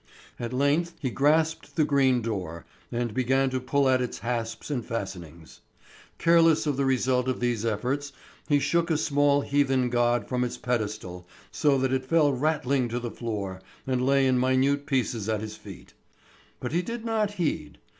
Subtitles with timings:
[0.39, 4.83] At length he grasped the green door and began to pull at its hasps and
[4.83, 5.59] fastenings.
[6.17, 8.11] Careless of the result of these efforts
[8.49, 12.99] he shook a small heathen god from its pedestal so that it fell rattling to
[12.99, 15.93] the floor and lay in minute pieces at his feet.
[16.59, 17.77] But he did not heed.